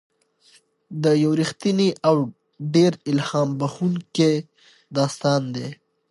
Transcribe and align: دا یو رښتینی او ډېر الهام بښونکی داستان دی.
دا 1.03 1.11
یو 1.23 1.31
رښتینی 1.41 1.89
او 2.07 2.15
ډېر 2.75 2.91
الهام 3.11 3.49
بښونکی 3.59 4.33
داستان 4.97 5.41
دی. 5.55 5.67